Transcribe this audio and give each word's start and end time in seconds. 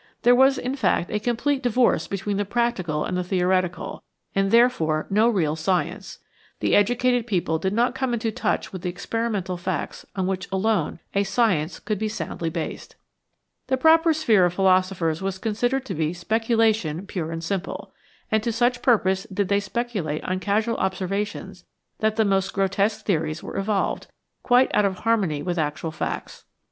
There 0.23 0.33
was 0.33 0.57
in 0.57 0.73
fact 0.75 1.11
a 1.11 1.19
complete 1.19 1.61
divorce 1.61 2.07
between 2.07 2.37
the 2.37 2.43
practical 2.43 3.05
and 3.05 3.15
the 3.15 3.23
theoretical, 3.23 4.01
and 4.33 4.49
therefore 4.49 5.05
no 5.11 5.29
real 5.29 5.55
science; 5.55 6.17
the 6.59 6.73
educated 6.75 7.27
people 7.27 7.59
did 7.59 7.71
not 7.71 7.93
come 7.93 8.11
into 8.11 8.31
touch 8.31 8.73
with 8.73 8.81
the 8.81 8.89
experimental 8.89 9.57
facts 9.57 10.03
on 10.15 10.25
which 10.25 10.51
alone 10.51 10.97
a 11.13 11.23
science 11.23 11.77
could 11.79 11.99
be 11.99 12.07
soundly 12.09 12.49
based. 12.49 12.95
The 13.67 13.77
proper 13.77 14.11
sphere 14.11 14.43
of 14.45 14.55
philosophers 14.55 15.21
was 15.21 15.37
considered 15.37 15.85
to 15.85 15.93
be 15.93 16.13
speculation 16.13 17.05
pure 17.05 17.31
and 17.31 17.43
simple, 17.43 17.93
and 18.31 18.41
to 18.41 18.51
such 18.51 18.81
purpose 18.81 19.27
did 19.31 19.49
they 19.49 19.59
speculate 19.59 20.23
on 20.23 20.39
casual 20.39 20.77
observations 20.77 21.63
that 21.99 22.15
the 22.15 22.25
most 22.25 22.53
grotesque 22.55 23.05
theories 23.05 23.43
were 23.43 23.57
evolved, 23.57 24.07
quite 24.41 24.71
out 24.73 24.85
of 24.85 24.97
harmony 25.01 25.43
with 25.43 25.59
actual 25.59 25.91
facts. 25.91 26.45